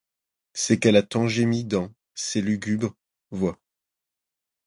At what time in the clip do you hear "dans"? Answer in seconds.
1.63-1.93